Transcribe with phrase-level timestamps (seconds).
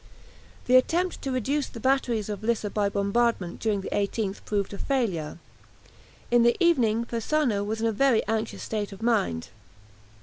[0.65, 4.79] The attempt to reduce the batteries of Lissa by bombardment during the 18th proved a
[4.79, 5.37] failure.
[6.31, 9.49] In the evening Persano was in a very anxious state of mind.